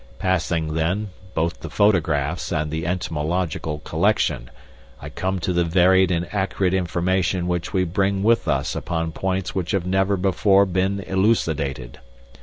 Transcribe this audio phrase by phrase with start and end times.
[0.17, 4.49] Passing, then, both the photographs and the entomological collection,
[4.99, 9.53] I come to the varied and accurate information which we bring with us upon points
[9.53, 11.99] which have never before been elucidated.